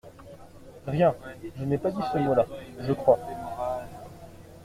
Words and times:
Rien; 0.87 1.13
je 1.57 1.63
n’ai 1.63 1.77
pas 1.77 1.91
dit 1.91 2.01
ce 2.11 2.17
mot-là, 2.17 2.47
je 2.79 2.91
crois. 2.91 3.19